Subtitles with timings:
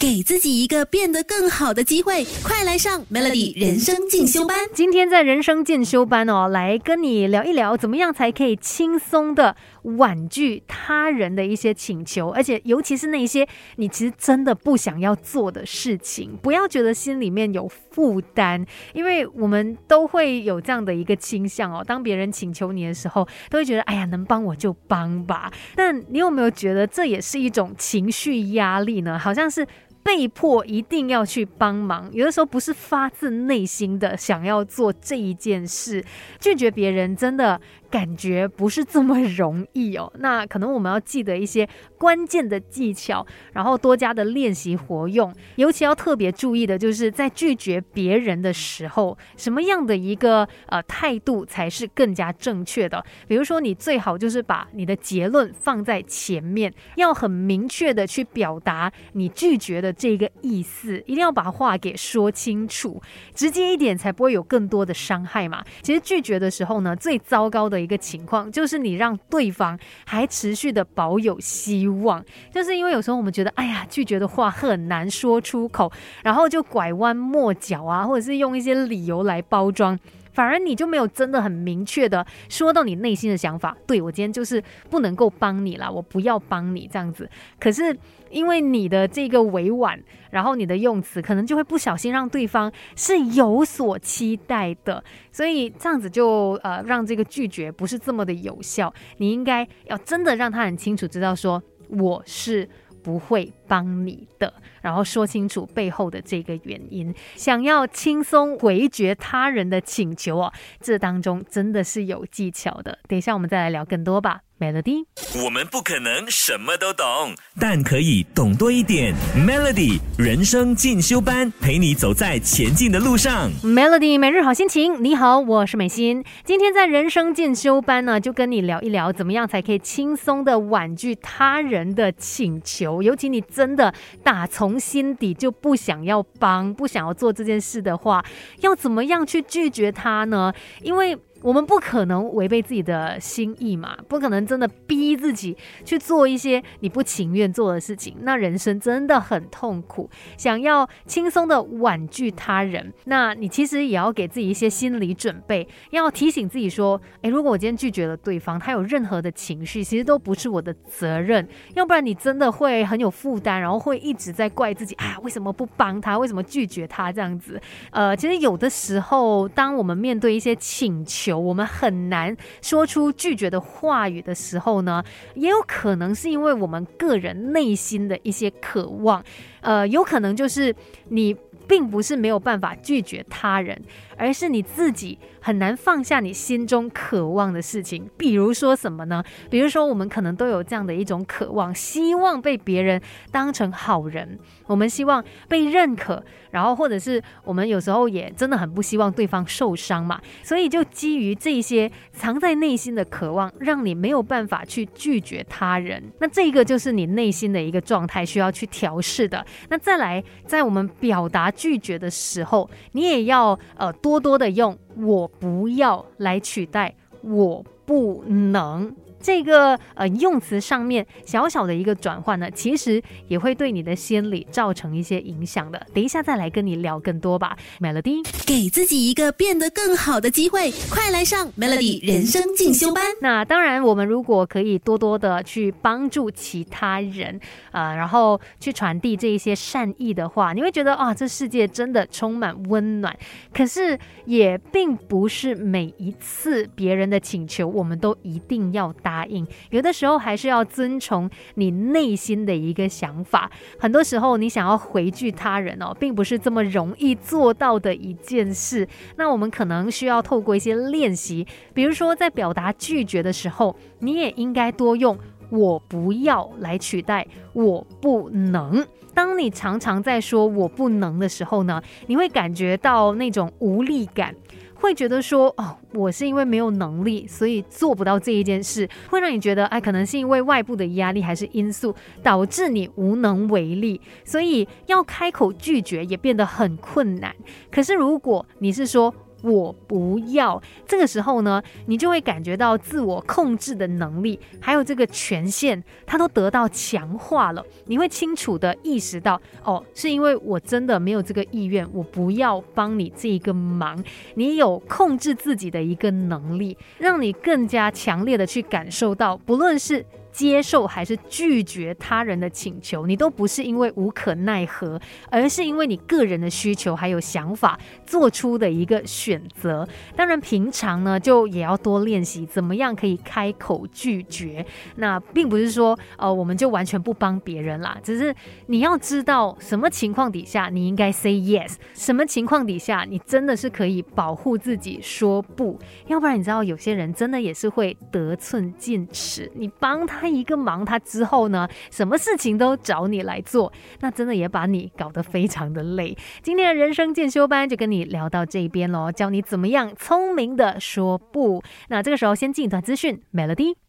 [0.00, 4.56] 给自己一个变得更好的机会，快来上 Melody 人生进修班。
[4.72, 21.82] 今天在人生进修班哦，来跟你聊一聊，怎么样才可以轻松的婉拒他人的一些请求，而且尤其是那些你其实真的不想要做的事情，不要觉得心里面有负担，因为我们都会有这样的一个倾向哦。
[21.84, 25.52] 当别人请求你的时候，都会觉得哎呀，能帮我就帮吧。
[25.74, 29.18] 但你有没有觉得这也是一种情绪压力呢？
[29.18, 29.66] 好像是。
[30.08, 36.02] 被迫一定要去帮忙，有的时候不是发自内心的想要做这一件事，
[36.40, 37.60] 拒绝别人真的。
[37.90, 41.66] 感觉不是这么容易哦，那可能我们要记得一些
[41.96, 45.34] 关键的技巧，然后多加的练习活用。
[45.56, 53.02] 尤其要特别注意的就是在拒绝别人的时候，什么样的一个呃态度才是更加正确的？
[53.26, 63.02] 比如说，你最好就是把你的结论放在前面，要很明确的去表达你拒绝的这个意思，一定要把话给说清楚，
[63.34, 65.64] 直接一点才不会有更多的伤害嘛。
[65.82, 67.78] 其实拒绝的时候呢，最糟糕的。
[67.78, 75.90] 一个情况就是你让对方还持续的保有希望，就是因为有时候我们觉得，哎呀，拒绝的话很难说出口，
[76.22, 79.98] 然后就拐弯抹角啊，或者是用一些理由来包装。
[80.38, 87.28] 反而你就没有真的很明确的说到你内心的想法，对我今天就是不能够帮你了，我不要帮你这样子。
[87.58, 87.98] 可是
[88.30, 98.94] 因为你的这个委婉，然后你的用词可能就会不小心让对方是有所期待的，所以这样子就呃让这个拒绝不是这么的有效。
[99.16, 102.68] 你应该要真的让他很清楚知道说我是。
[103.08, 107.14] 不会帮你的，然后说清楚背后的这个原因。
[107.36, 112.98] 想要轻松回绝他人的请求哦，这当中真的是有技巧的。
[113.08, 114.42] 等一下我们再来聊更多吧。
[114.60, 115.04] Melody，
[115.44, 119.14] 我们不可能什么都懂，但可以懂多一点。
[119.36, 123.52] Melody 人生进修班，陪你走在前进的路上。
[123.62, 126.24] Melody 每日好心情，你好，我是美心。
[126.44, 133.00] 今天在人生进修班呢，就跟你聊一聊，怎么样才可以轻松的婉拒他人的请求。
[133.00, 138.24] 尤其你真的打从心底就不想要帮，不想要做这件事的话，
[138.62, 140.52] 要怎么样去拒绝他呢？
[140.82, 150.10] 因为我们不可能违背自己的心意嘛，不可能真的逼自己去做一些你不情愿做的事情，那人生真的很痛苦。
[150.36, 166.18] 想要轻松的婉拒他人，那你其实也要给自己一些心理准备，要提醒自己说：，诶，如果我今天拒绝了对方，他有任何的情绪，其实都不是我的责任，要不然你真的会很有负担，然后会一直在怪自己，啊，为什么不帮他？
[166.18, 167.12] 为什么拒绝他？
[167.12, 167.60] 这样子，
[167.90, 175.02] 呃，其实有的时候，当我们面对一些请求，我们很难说出拒绝的话语的时候呢，
[175.34, 179.24] 也有可能是因为我们个人内心的一些渴望，
[179.60, 180.74] 呃，有可能就是
[181.08, 181.34] 你
[181.68, 183.80] 并不是没有办法拒绝他人，
[184.16, 185.18] 而是你自己。
[185.40, 189.22] 很难放下你心中渴望的事情，比如说什么呢？
[189.48, 206.02] 比如说，我们可能都有这样的一种渴望，希望被别人当成好人，我们希望被认可，然后或者是我们有时候也真的很不希望对方受伤嘛，所以就基于这些藏在内心的渴望，让你没有办法去拒绝他人。
[206.18, 209.46] 那这个就是你内心的一个状态，需要去调试的。
[209.70, 214.78] 那再来，在我们表达拒绝的时候，你也要呃多多的用。
[214.96, 218.94] 我不要来取代，我不能。
[219.20, 225.86] 这个呃用词上面小小的一个转换呢，其实也会对你的心理造成一些影响的。
[225.92, 233.04] 等一下再来跟你聊更多吧，Melody，给自己一个变得更好的机会，快来上 Melody 人生进修班。
[233.20, 237.40] 那当然，我们如果可以多多的去帮助其他人，
[237.72, 243.16] 呃，然后去传递这一些善意的话，你会觉得啊，这世界真的充满温暖。
[243.52, 249.07] 可是也并不是每一次别人的请求，我们都一定要答。
[249.08, 253.50] 答应有的时候还是要遵从你内心的一个想法。
[253.78, 258.86] 很多时候你想要回拒他人哦，并不是这么容易做到的一件事。
[259.16, 265.18] 那我们可能需要透过一些练习，比如说在表达拒绝的时候，你也应该多用
[265.50, 268.86] “我不要”来取代“我不能”。
[269.14, 274.34] 当你常常在说我不能的时候呢，你会感觉到那种无力感。
[274.80, 287.34] 会觉得说哦，我是因为没有能力，所以做不到这一件事，会让你觉得哎，可能是因为外部的压力还是因素导致你无能为力，所以要开口拒绝也变得很困难。
[287.70, 290.60] 可是如果你是说我不要。
[290.86, 297.64] 这个时候呢，你就会感觉到自我控制的能力，还有这个权限，它都得到强化了。
[297.86, 304.02] 你会清楚的意识到，哦，是因为我真的没有这个意愿，我不要帮你这一个忙。
[304.34, 310.04] 你有控制自己的一个能力，让你更加强烈的去感受到，不论是。
[310.38, 315.00] 接受还是拒绝他人的请求，你都不是因为无可奈何，
[315.32, 317.76] 而是因为你个人的需求还有想法
[318.06, 319.84] 做出的一个选择。
[320.14, 324.64] 当然，平常呢就也要多练习怎么样可以开口拒绝。
[324.94, 328.32] 那并不是说呃我们就完全不帮别人啦，只是
[328.66, 335.76] 你要知道什么情况底下你应该 say yes，什么情况底下你真的是可以保护自己说不，
[336.06, 340.27] 要不然你知道有些人真的也是会得寸进尺，你帮他。
[340.34, 346.16] 一个忙，他之后呢，什么事情都找你来做，那真的也把你搞得非常的累。
[346.42, 351.62] 今天的人生进修班就跟你聊到这边喽，教你怎么样聪明的说不。
[351.88, 353.87] 那这个时候先进一段资讯，Melody。